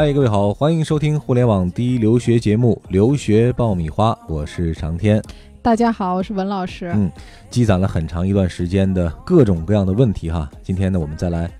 [0.00, 5.22] 嗨，各位好，欢迎收听互联网第一留学节目《留学爆米花》，我是长天。
[5.60, 6.90] 大家好，我是文老师。
[6.94, 7.12] 嗯，
[7.50, 11.50] 积攒了很长一段时间的各种各样的问题哈，今天呢，我们再来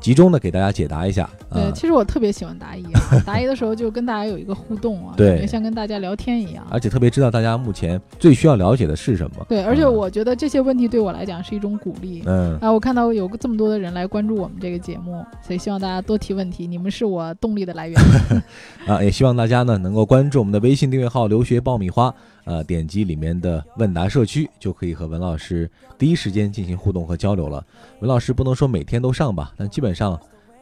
[0.00, 1.28] 集中的给大家解答一下。
[1.52, 6.66] 对，啊其实我特别喜欢答疑啊，答疑的时候就跟大家有一个互动啊，对感觉像跟大家聊天一样。
[6.70, 9.44] 而且特别知道大家目前最需要了解的是什么。
[9.48, 12.22] 对，而且嗯我觉得这些问题对我来讲是一种鼓励。
[12.26, 18.00] 嗯，啊，我看到有这么多的人来关注我们这个节目，所以希望大家多提问题，你们是我动力的来源。
[18.86, 22.14] 啊，也希望大家呢能够关注我们的微信订阅号“留学爆米花”，
[22.50, 27.64] 呃，点击里面的问答社区，就可以和文老师第一时间进行互动和交流了。
[28.00, 30.18] 文老师不能说每天都上吧，但基本上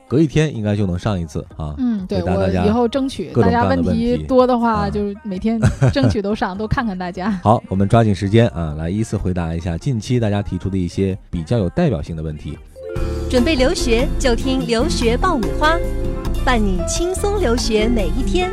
[0.07, 1.75] 隔一天应该就能上一次啊。
[1.79, 5.59] 嗯，对大家以后争取大家问题题多的话，啊就是每天
[5.91, 7.31] 争取都上， 都看看大家。
[7.43, 12.59] 好，我们抓紧时间啊，来依次回答一下近期大家提出的一些比较有代表性的问题。
[13.31, 15.79] 准备留学就听留学爆米花，
[16.45, 18.53] 伴你轻松留学每一天。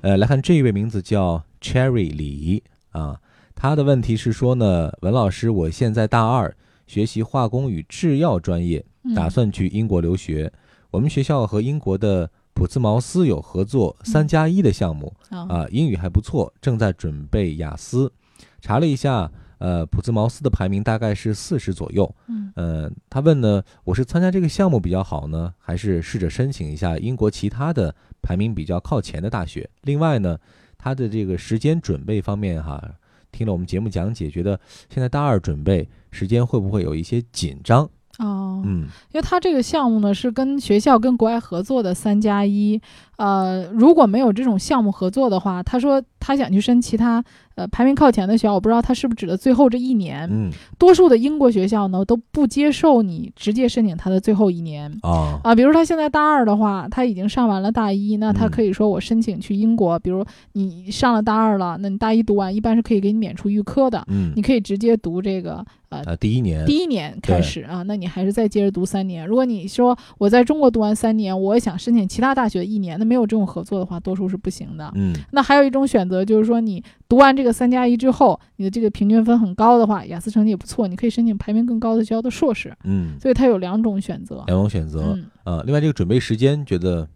[0.00, 3.18] 呃，来看这一位名字叫 Cherry 李啊，
[3.54, 6.54] 他的问题是说呢，文老师，我现在大二，
[6.86, 10.52] 学习化工与制药专业，嗯打算去英国留学。
[10.90, 18.12] 我们学校和英国的普兹茅斯有合作三加一的项目啊啊，英语还不错，正在准备雅思。
[18.60, 22.14] 查了一下，呃，普兹茅斯的排名大概是四十左右。
[22.28, 29.70] 嗯呃，他问呢，我是参加这个项目比较好呢，还是试着申请一下英国其他的排名比较靠前的大学？
[29.82, 30.38] 另外呢，
[30.82, 32.82] 他的这个时间准备方面哈，
[33.30, 34.58] 听了我们节目讲解，觉得
[34.92, 37.88] 现在大二准备时间会不会有一些紧张？
[38.18, 42.80] 哦，嗯因为他这个项目呢是跟学校跟国外合作的三加一，
[43.16, 47.24] 呃，如果没有这种项目合作的话，他说他想去申其他
[47.54, 50.28] 呃排名靠前的学校，我不知道他是不是指的最后这一年。
[50.30, 54.90] 嗯多数的英国学校呢都不接受你直接申请他的最后一年。
[55.02, 59.98] 啊啊，比如他现在大二的话，他已经上完了大一，那他嗯可以说我申请去英国。
[59.98, 69.26] 比如你上了大二了，那你大一读完，一般是可以给你免除预科的，嗯你可以直接读这个呃啊，第一年第一年开始啊，那你还是再接着读三年。
[69.26, 74.90] 如果你说我在中国读完三年，我也想申请其他大学一年，那没有这种合作的话，多数是不行的。
[74.94, 82.74] 嗯那还有一种选择就是说，你读完这个三加一之后，你的这个平均分很高的话，雅思成绩也不错，你可以申请排名更高的学校的硕士。
[82.84, 84.44] 嗯，所以它有两种选择。
[84.46, 85.62] 两种选择嗯，呃。
[85.64, 87.08] 另外这个准备时间，觉得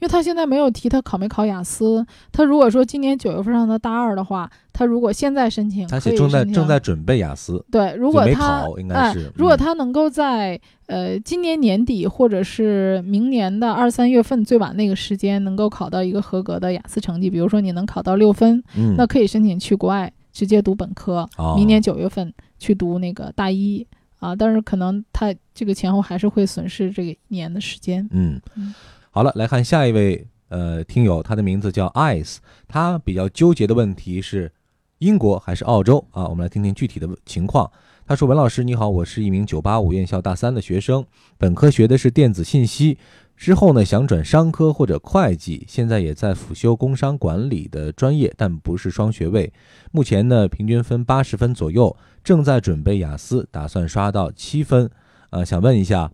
[0.00, 23.86] 因为他现在没有提他考没考雅思，他如果说今年九月份上的大二的话，他如果现在申请，他写正在正在准备雅思，对，如果他考应该哎是如果嗯他能够在呃今年年底或者是明年的二三月份最晚那个时间能够考到一个合格的雅思成绩，比如说你能考到六分，嗯，那可以申请去国外直接读本科，哦明年九月份去读那个大一
[24.18, 28.08] 啊，但是可能他这个前后还是会损失这个一年的时间。
[28.12, 28.74] 嗯嗯，
[29.12, 32.36] 好了，来看下一位呃听友，他的名字叫 Ice，
[32.68, 34.52] 他比较纠结的问题是
[34.98, 36.28] 英国还是澳洲啊？
[36.28, 37.68] 我们来听听具体的情况。
[38.06, 41.04] 他说：“文老师你好，我是一名985院校大三的学生，
[41.36, 42.98] 本科学的是电子信息，
[43.36, 49.52] 之后呢想转商科或者会计，现在也在辅修工商管理的专业，但不是双学位。
[49.90, 54.88] 目前呢平均分八十分左右，正在准备雅思，打算刷到七分。
[55.30, 56.12] 啊，想问一下。”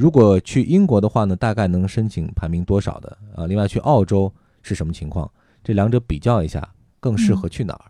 [0.00, 3.18] 如果去英国的话呢，大概能申请排名多少的？
[3.36, 5.30] 啊，另外去澳洲是什么情况？
[5.62, 6.66] 这两者比较一下，
[7.00, 7.84] 更适合去哪儿？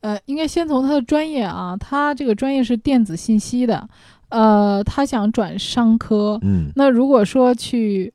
[0.00, 3.88] 呃，应该先从他的专业啊，他这个专业是电子信息的，
[4.30, 6.36] 呃，他想转商科。
[6.42, 8.12] 嗯那如果说去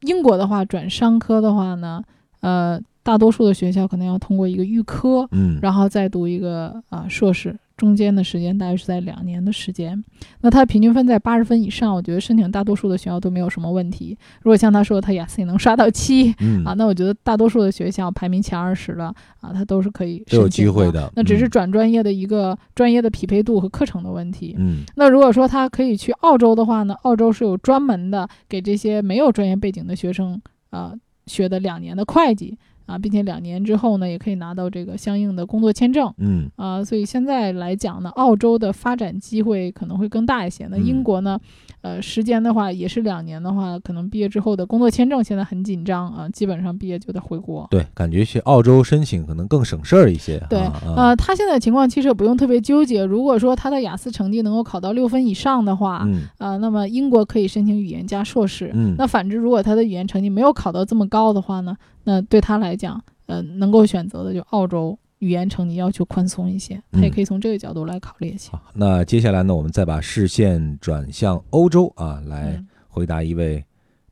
[0.00, 2.02] 英国的话，转商科的话呢，
[2.40, 10.02] 呃，大多数的学校可能要通过一个预科，嗯，然后再读一个啊、硕士，中间的时间大约是在两年的时间。
[10.40, 14.16] 那他平均分在八十分以上，我觉得申请大多数的学校都没有什么问题。
[14.42, 19.06] 如果像他说他雅思也能刷到七嗯啊，那我觉得大多数的学校排名前二十的
[19.40, 24.54] 啊，他都是可以都有申请机会的那只是嗯转专业的一个专业的匹配度和课程的问题。
[24.58, 30.40] 嗯那如果说他可以去澳洲的话呢，澳洲是有专门的给这些没有专业背景的学生
[30.70, 30.94] 啊、呃
[31.28, 32.58] 学的两年的会计
[32.92, 36.84] 啊，并且两年之后呢，也可以拿到这个相应的工作签证嗯啊。
[36.84, 40.66] 所以现在来讲呢，澳洲的发展机会可能会更大一些。
[40.70, 41.38] 那嗯英国呢，
[41.80, 47.66] 呃，时间的话也是两年的话，可能毕业之后的工作签证现在很紧张啊，基本上毕业就得回国。
[47.70, 50.38] 对，感觉去澳洲申请可能更省事儿一些。
[50.50, 50.60] 对，
[50.96, 53.04] 呃，他现在情况其实也不用特别纠结。
[53.04, 58.70] 如果说他的雅思成绩能够考到六分以上的话，嗯啊，那么英国可以申请语言加硕士。
[58.74, 68.50] 嗯那反之，如果他的语言成绩没有考到这么高的话呢，那对他来讲，呃，能够选择的就澳洲语言成绩要求宽松一些，他也嗯可以从这个角度来考虑一下。
[68.52, 73.64] 好，那接下来呢，我们再把视线转向欧洲啊，来嗯回答一位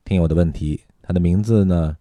[0.05, 0.81] 听友的问题。
[1.01, 1.95] 他的名字呢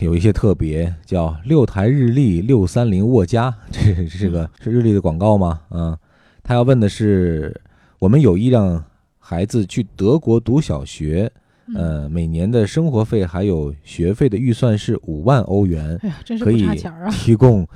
[0.00, 5.60] 有一些特别，叫六台日历六三零沃家，这是个是日历的广告吗？
[5.68, 5.96] 啊，
[6.42, 7.58] 他要问的是，
[8.00, 8.84] 我们有意让
[9.18, 11.40] 孩子去德国读小学，嗯，
[11.74, 17.10] 呃，每年的生活费还有学费的预算是五万欧元，哎呀，真是不可以差钱啊！
[17.10, 17.66] 提供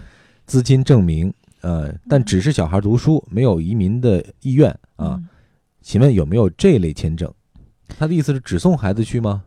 [0.46, 1.32] 资金证明，
[1.62, 5.16] 呃，但只是小孩读书，没有移民的意愿啊。
[5.18, 5.28] 嗯
[5.82, 7.32] 请问有没有这类签证？
[7.98, 9.42] 他的意思是只送孩子去吗？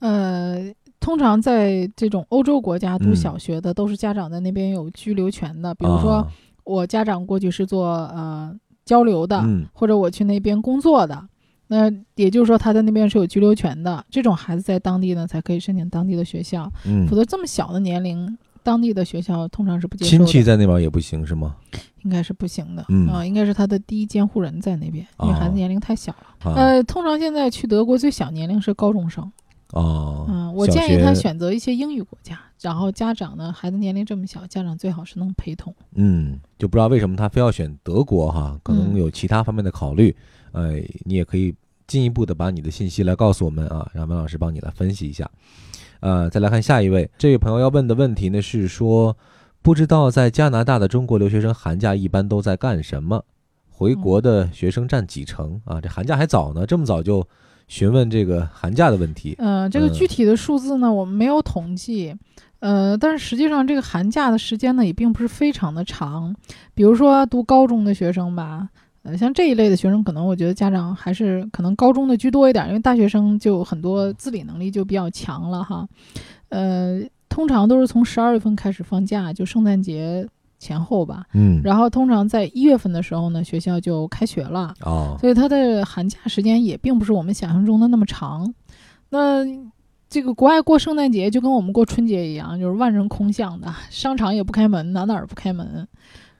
[0.00, 5.72] 呃，通常在这种欧洲国家读嗯小学的，都是家长在那边有居留权的。
[5.76, 6.32] 比如说，啊
[6.64, 8.52] 我家长过去是做呃
[8.84, 11.28] 交流的，嗯或者我去那边工作的，
[11.68, 14.04] 那也就是说他在那边是有居留权的。
[14.10, 18.36] 这种孩子在当地呢，才可以申请当地的学校，嗯否，则这么小的年龄。
[18.62, 21.54] 当地的学校通常是不接受的，亲戚在那边也不行是吗？
[22.02, 26.50] 应该是不行的，嗯啊，应该是他的第一监护人在那边，因为孩哦子年龄太小了。
[26.50, 29.30] 啊，呃，通常现在去德国最小年龄是高中生，
[29.72, 35.74] 哦，嗯，我建议他选择一些英语国家，然后家长呢，孩子年龄这么小，家长最好是能陪同。
[35.94, 40.14] 嗯，就不知道为什么他非要选德国哈，可能嗯有其他方面的考虑。
[40.52, 40.74] 呃，
[41.04, 41.54] 你也可以
[41.86, 45.28] 进一步的把你的信息来告诉我们啊，让文老师帮你来分析一下。
[46.00, 49.16] 呃，再来看下一位，这位朋友要问的问题呢是说，
[49.62, 53.24] 不知道在加拿大的中国留学生寒假一般都在干什么？
[53.68, 55.80] 回国的学生占几成啊？
[55.80, 57.26] 这寒假还早呢，这么早就
[57.68, 59.34] 询问这个寒假的问题。
[59.38, 62.14] 呃，这个嗯具体的数字呢，我们没有统计。
[62.60, 66.34] 呃，但是实际上这个寒假的时间呢，也并不是非常的长。
[66.74, 68.68] 比如说读高中的学生吧，
[69.02, 75.86] 呃，像这一类的学生，可能我觉得家长还是可能高中的居多一点，因为大学生就很多自理能力就比较强了哈。
[76.48, 80.26] 呃，通常都是从十二月份开始放假，就圣诞节
[80.58, 81.24] 前后吧。
[81.32, 84.74] 嗯，然后通常在一月份的时候呢，学校就开学了。
[84.82, 88.54] 哦，所以它的寒假时间也并不是我们想象中的那么长。
[89.10, 89.44] 那
[90.08, 95.86] 这个国外过圣诞节就跟我们过春节一样，就是万人空巷的，商场也不开门，哪哪儿不开门，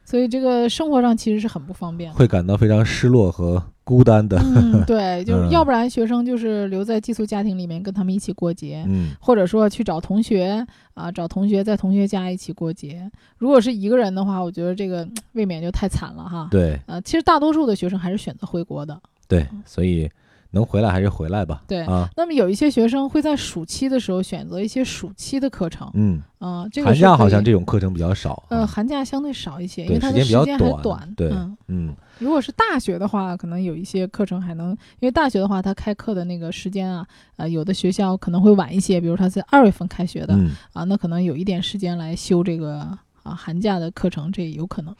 [0.07, 2.17] 所以这个生活上其实是很不方便的。
[2.17, 4.39] 会感到非常失落和孤单的。
[4.39, 10.65] 嗯， 对，就是嗯要不然学生就是留在寄宿家庭里面跟他们一起过节，嗯或者说去找同学
[10.95, 13.11] 啊，找同学在同学家一起过节。
[13.37, 16.49] 如果是一个人的话，我觉得这个嗯 未免就太惨了哈。
[16.51, 18.99] 对呃，其实大多数的学生还是选择回国的。
[19.29, 20.09] 对，所以
[20.57, 21.63] 能回来还是回来吧。
[21.69, 28.43] 对啊，那么有一些学生会在暑期的时候选择一些暑期的课程，嗯，啊、这个寒假好像这种课程比较少。
[28.49, 31.15] 呃，啊寒假相对少一些，因为它的时间比较时间还短短。
[31.15, 34.71] 对嗯，嗯如果是大学的话，可能有一些课程还能，
[35.01, 37.07] 因为大学的话，它开课的那个时间啊，
[37.37, 42.79] 呃，有的学校可能会晚一些，比如它在二月份开学的、嗯，啊，那可能有一点时间来修这个
[43.23, 44.95] 啊寒假的课程，这也有可能。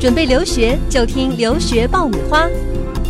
[0.00, 2.46] 准备留学就听留学爆米花，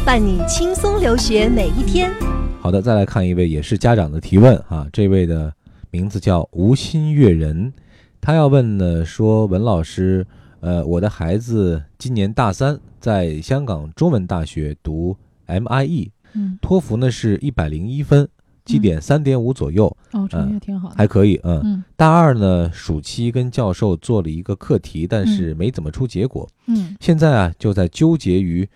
[0.04, 2.12] 伴你轻松留学每一天。
[2.60, 5.50] 好的，再来看一位也是家长的提问啊，这位的
[5.90, 7.72] 名字叫吴心悦人，
[8.20, 10.26] 他要问呢说文老师，
[10.60, 15.16] 呃，我的孩子今年大三，在香港中文大学读
[15.46, 18.28] MIE，嗯，托福呢是一百零一分，
[18.66, 20.94] 绩点三点五左右，哦，成绩嗯还挺好的。
[20.96, 21.62] 还可以，嗯。
[21.64, 26.46] 嗯大二呢，暑期跟教授做了一个课题，但是没怎么出结果。
[26.66, 28.68] 嗯现在啊，就在纠结于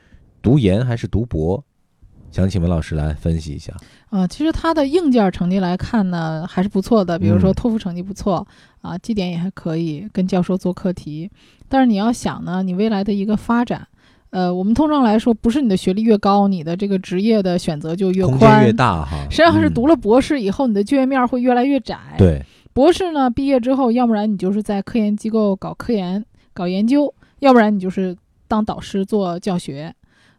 [0.42, 1.62] 读研还是读博，
[2.30, 3.72] 想请文老师来分析一下。
[4.10, 7.18] 啊，其实他的硬件成绩来看呢，还是不错的。
[7.18, 8.46] 比如说嗯托福成绩不错，
[8.80, 11.30] 啊，绩点也还可以，跟教授做课题。
[11.68, 13.86] 但是你要想呢，你未来的一个发展，
[14.30, 19.26] 呃，我们通常来说，不是你的学历越高，你的这个职业的选择就越空宽，间越大哈。
[19.28, 22.42] 实际上是嗯读了博士以后，你的就业面会越来越窄。，对，
[22.72, 28.16] 博士呢，毕业之后，要不然你就是在科研机构搞科研、搞研究，要不然你就是
[28.46, 29.94] 当导师做教学。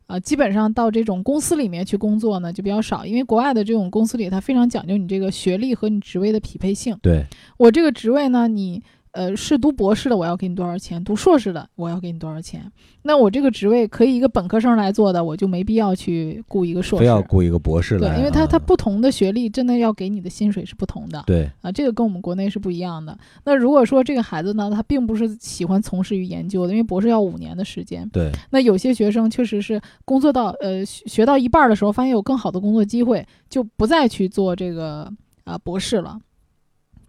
[0.09, 6.97] 啊，基本上到这种公司里面去工作呢，就比较少，因为国外的这种公司里，它非常讲究你这个学历和你职位的匹配性。
[6.99, 7.23] 对，
[7.57, 12.71] 我这个职位呢，你呃是读博士的，我要给你多少钱；读硕士的，我要给你多少钱。
[13.01, 17.03] 那我这个职位可以一个本科生来做的，我就没必要去雇一个硕士。
[17.03, 21.23] 非要雇一个博士来啊，对，因为他他不同的学历，真的要给你的薪水是不同的。
[21.25, 23.17] 对，啊，这个跟我们国内是不一样的。
[23.45, 28.07] 那如果说这个孩子呢，他并不是喜欢从事于研究的，因为博士要五年的时间。
[28.09, 35.11] 对，那有些学生确实是工作到呃学学到一半儿的时候，发现有更好的工作机会，就不再去做这个
[35.45, 36.19] 啊、博士了。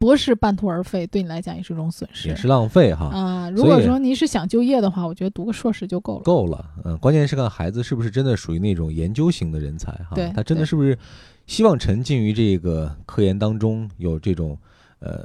[0.00, 2.26] 博士半途而废，对你来讲也是一种损失。
[2.26, 3.04] 也是浪费哈。
[3.08, 6.22] 啊，如果说你是想就业的话，我觉得读个硕士就够了。
[6.22, 10.98] 够了，嗯，关键是看孩子是不是真的属于那种研究型的人才哈，对他真的是不是
[11.46, 14.56] 希望沉浸于这个科研当中，有这种
[15.00, 15.22] 呃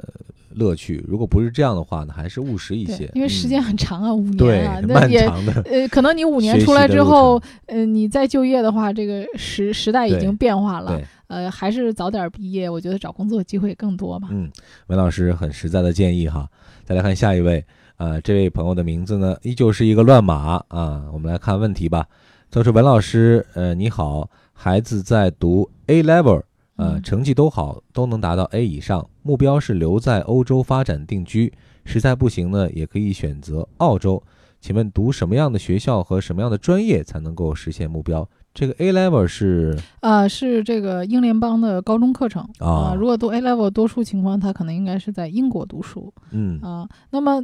[0.49, 1.01] 乐趣。
[1.07, 11.01] 如果不是这样的话呢，还是务实一些，，因为时间嗯很长啊，五年啊，那 漫也长的，呃，可能你五年出来之后，呃，你再就业的话，这个时时代已经变化了。
[11.27, 14.27] 对，呃，还是早点毕业，我觉得找工作机会更多吧。
[14.31, 14.51] 嗯，
[14.87, 16.49] 文老师很实在的建议哈。
[16.83, 17.65] 再来看下一位，
[17.97, 21.05] 呃，这位朋友的名字呢，依旧是一个乱码啊。
[21.11, 22.07] 我们来看问题吧。
[22.51, 26.41] 他说：“文老师，呃，你好，孩子在读 A level，
[26.77, 31.51] 呃，嗯成绩都好，都能达到 A 以上，目标是留在欧洲发展定居，
[31.83, 34.23] 实在不行呢，也可以选择澳洲。
[34.61, 38.27] 请问读什么样的学校和什么样的专业才能够实现目标？
[38.55, 47.43] 这个 A level 是呃，是这个英联邦的高中课程啊如果读 A level，多数情况他可能应该是在英国读书嗯啊、那么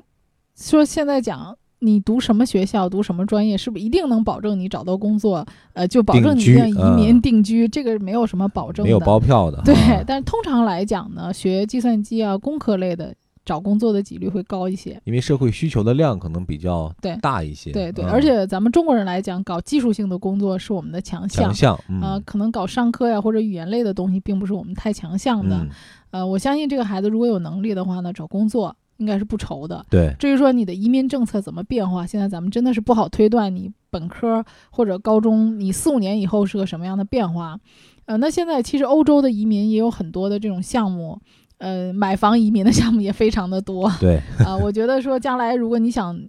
[0.55, 1.55] 说现在讲。
[1.83, 5.43] 你读什么学校，读什么专业，是不是一定能保证你找到工作？
[5.73, 8.87] 呃，就保证你定居要移民、嗯定居，这个没有什么保证的。
[8.87, 14.99] 没有包票的，对啊，但是通常来讲呢，学计算机啊、工科类的，找工作的几率会高一些。
[15.03, 21.53] 因为社会需求的量可能比较对大一些，对对，嗯而且咱们中国人来讲，搞技术性的工作是我们的强项强。
[21.53, 25.57] 项，嗯呃，可能搞商科呀或者语言类的东西，并不是我们太强项的。
[25.57, 25.69] 嗯，
[26.11, 29.85] 呃，我相信这个孩子如果有能力的话呢，找工作应该是不愁的。
[29.89, 37.59] 对，至于说你的移民政策怎么变化，现在咱们真的是不好推断你本科或者高中你四五年以后是个什么样的变化。
[38.05, 41.19] 呃，那现在其实欧洲的移民也有很多的这种项目，
[41.61, 43.87] 呃，买房移民的项目也非常的多。
[43.99, 46.19] 对， 啊、我觉得说将来如果你想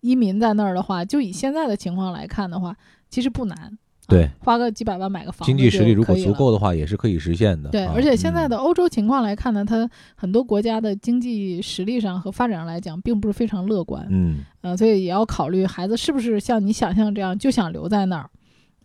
[0.00, 2.76] 移民在那儿的话，就以现在的情况来看的话，
[3.08, 3.56] 其实不难。
[3.58, 3.70] 啊
[4.08, 7.70] 对花个几百万买个房子经济实力如果足够的话，也是可以实现的。
[7.70, 14.04] 对，啊而且现在嗯的欧洲情况来看呢，它很多国家的经济实力上和发展上来讲，并不是非常乐观。
[14.10, 18.28] 嗯，呃，所以也要考虑孩子是不是像你想象这样就想留在那儿。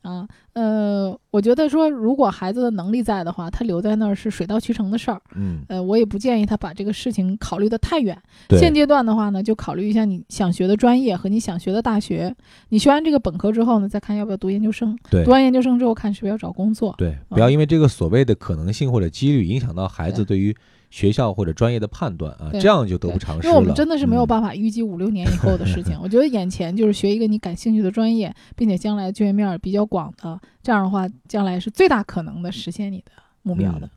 [0.03, 0.25] 啊，
[0.57, 5.21] 呃，我觉得说，如果孩子的能力在的话，他留在那儿是水到渠成的事儿。
[5.35, 8.19] 嗯，呃，我也不建议他把这个事情考虑的太远。
[8.47, 12.35] 对，现阶段的话呢，就考虑一下你想学的专业和你想学的大学。
[12.69, 14.97] 你学完这个本科之后呢，再看要不要读研究生。
[15.11, 16.95] 对读完研究生之后，看是不是要找工作。
[16.97, 20.55] 对，不要因为这个所谓的可能性或者几率，影响到孩子对于
[20.89, 23.49] 学校或者专业的判断啊，这样就得不偿失了。
[23.49, 25.95] 因为我们真的是没有嗯办法预计五六年以后的事情。
[26.01, 33.11] 我觉得眼前就是学一个你感兴趣的专业，并且将来就业面儿比较广的，这样的话，将来是最大可能的实现你的
[33.41, 33.89] 目标的。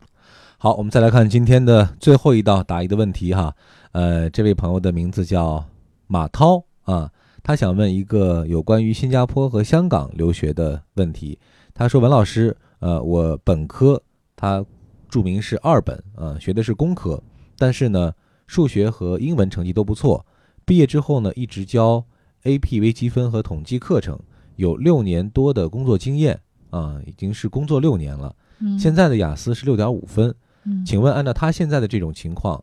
[0.59, 3.55] 好，我们再来看今天的最后一道答疑的问题哈。
[3.93, 5.65] 呃，这位朋友的名字叫
[6.07, 7.11] 马涛啊，
[7.43, 11.39] 他想问一个有关于新加坡和香港留学的问题。
[11.73, 14.01] 他说：“文老师，呃，我本科
[14.37, 14.65] 他
[15.09, 17.21] 注明是二本啊、学的是工科，
[17.57, 18.13] 但是呢，
[18.47, 20.25] 数学和英文成绩都不错。
[20.67, 22.05] 毕业之后呢，一直教
[22.45, 24.19] AP 微积分和统计课程，
[24.61, 26.39] 有六年多的工作经验
[26.69, 28.37] 啊、已经是工作六年了。
[28.61, 30.33] 嗯，现在的雅思是六点五分。”
[30.65, 32.63] 嗯，请问，按照他现在的这种情况，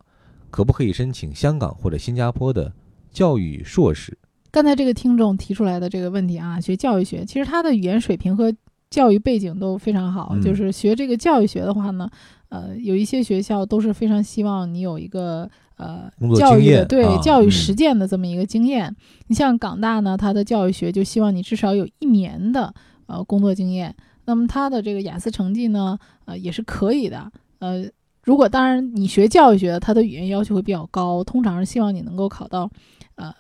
[0.51, 2.72] 可不可以申请香港或者新加坡的
[3.12, 4.16] 教育硕士？
[4.51, 8.54] 刚才这个听众提出来的这个问题啊，学教育学，其实他的语言水平和
[8.92, 10.34] 教育背景都非常好。
[10.36, 12.08] 嗯就是学这个教育学的话呢，
[12.50, 18.96] 呃，有一些学校都是非常希望你有一个呃教育对教育嗯实践的这么一个经验。
[19.27, 22.74] 你像港大呢，它的教育学就希望你至少有一年的
[23.07, 23.96] 呃工作经验。
[24.25, 27.31] 那么他的这个雅思成绩呢，呃，也是可以的。
[27.60, 27.86] 呃，
[28.24, 32.69] 如果当然你学教育学，它的语言要求会比较高，通常是希望你能够考到
[33.15, 33.34] 呃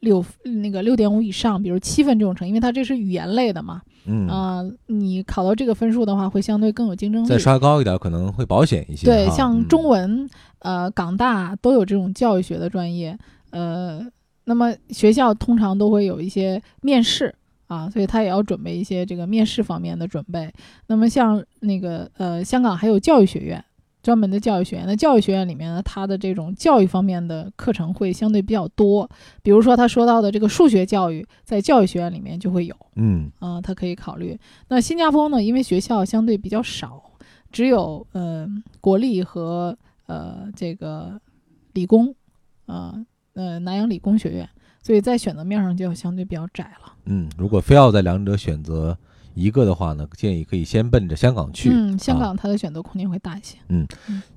[0.00, 0.22] 六
[0.62, 3.80] 那个六点五以上，比如七分这种成绩，因为它这是语言类的嘛。
[4.06, 7.26] 嗯，啊、你考到这个分数的话，会相对更有竞争力。
[7.26, 9.06] 再刷高一点可能会保险一些。
[9.06, 10.28] 对，像嗯中文、
[10.64, 13.16] 呃港大都有这种教育学的专业，
[13.50, 14.04] 呃，
[14.46, 17.32] 那么学校通常都会有一些面试
[17.68, 20.52] 啊，所以他也要准备一些这个面试方面的准备。
[20.88, 23.64] 那么像那个呃香港还有教育学院。
[24.04, 29.08] 专门的教育学院，那教育学院里面呢，它的这种教育方面的课程会相对比较多。
[29.42, 32.76] 比如说他说到的这个数学教育，在教育学院里面就会有。
[32.96, 34.38] 嗯啊、他可以考虑。
[34.68, 37.02] 那新加坡呢，因为学校相对比较少，
[37.50, 38.46] 只有呃
[38.82, 39.74] 国立和
[40.06, 41.20] 呃这个
[41.72, 42.14] 理工，
[42.66, 44.48] 呃呃南洋理工学院，
[44.82, 46.92] 所以在选择面上就要相对比较窄了。
[47.06, 48.96] 嗯，如果非要在两者选择
[49.34, 51.70] 一个的话呢，建议可以先奔着香港去。
[51.70, 53.58] 嗯，香啊港它的选择空间会大一些。
[53.68, 53.86] 嗯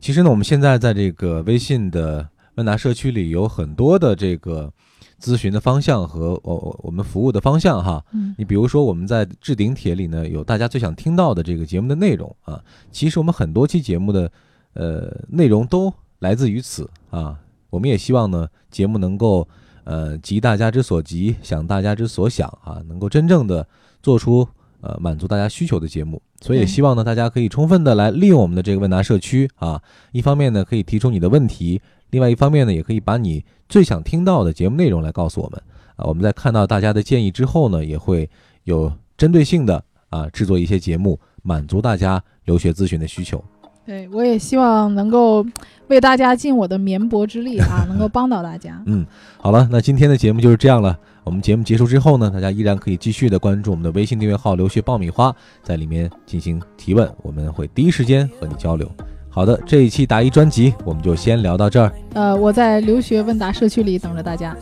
[0.01, 4.73] 其实呢，我们现在在这个微信的问答社区里有很多的这个
[5.21, 8.03] 咨询的方向和我我我们服务的方向哈。
[8.13, 12.63] 嗯你比如说，我们在置顶帖里呢，有大家最想听到的这个节目的内容啊。
[12.91, 14.31] 其实我们很多期节目的
[14.77, 17.37] 呃内容都来自于此啊。
[17.69, 19.45] 我们也希望呢，节目能够
[19.83, 23.67] 呃急大家之所急，想大家之所想啊，能够真正的
[24.01, 24.47] 做出
[24.79, 26.21] 呃满足大家需求的节目。
[26.39, 29.81] 所以也希望呢，大家可以充分的来利用我们的这个问答社区啊。
[30.11, 31.81] 一方面呢，可以提出你的问题；
[32.11, 35.61] 另外一方面呢，也可以把你最想听到的节目内容来告诉我们
[35.97, 36.05] 啊。
[36.05, 38.29] 我们在看到大家的建议之后呢，也会
[38.63, 43.43] 有针对性的啊制作一些节目，满足大家留学咨询的需求。
[43.87, 45.45] 对我也希望能够
[45.87, 48.83] 为大家尽我的绵薄之力啊， 能够帮到大家。
[48.85, 49.05] 嗯，
[49.37, 50.99] 好了，那今天的节目就是这样了。
[51.23, 58.91] 我们节目结束之后呢，大家依然可以继续的关注我们的微信订阅号“留学爆米花”，在里面进行提问，我们会第一时间和你交流。
[59.29, 61.89] 好的，这一期答疑专辑我们就先聊到这儿。
[62.13, 64.53] 呃，我在留学问答社区里等着大家。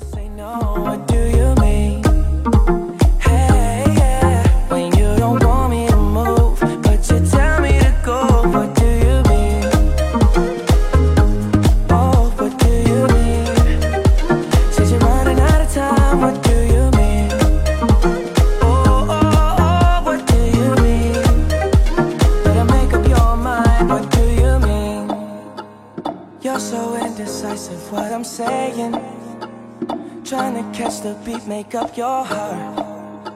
[31.65, 33.33] Make up your heart.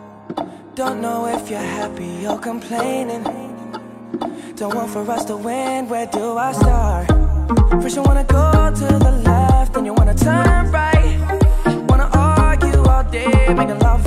[0.76, 3.24] Don't know if you're happy or complaining.
[4.56, 7.08] Don't want for us to win, where do I start?
[7.82, 11.18] First, you wanna go to the left, then you wanna turn right.
[11.90, 14.04] Wanna argue all day, making love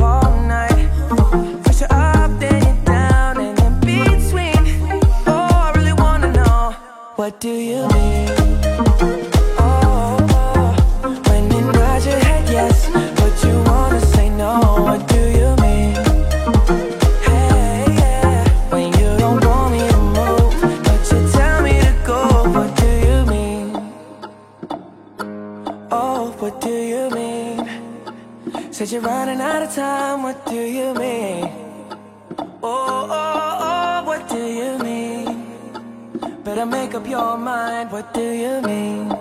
[36.63, 37.91] Better make up your mind.
[37.91, 39.13] What do you mean?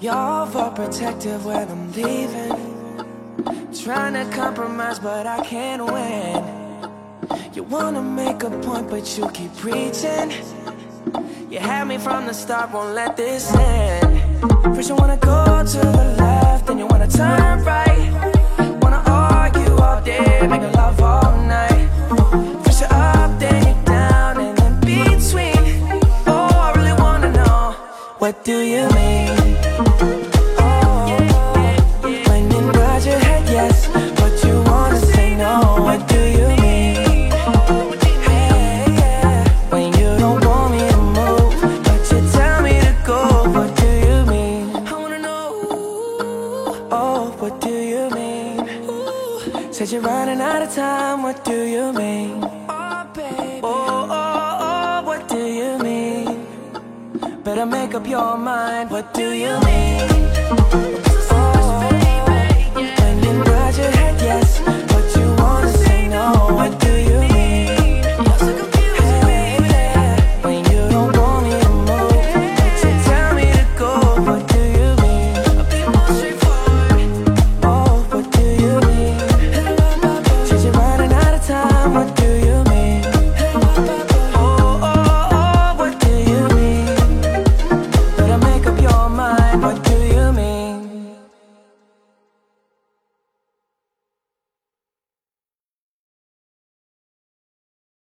[0.00, 2.58] You're protective when I'm leaving.
[3.84, 6.42] Trying to compromise, but I can't win.
[7.54, 10.32] You wanna make a point, but you keep preaching.
[11.50, 14.42] You had me from the start, won't let this end.
[14.74, 18.10] First, you wanna go to the left, then you wanna turn right.
[18.82, 21.27] Wanna argue all day, make love all
[28.28, 30.27] what do you mean?
[58.78, 58.90] Mind.
[58.90, 59.77] What do you mean?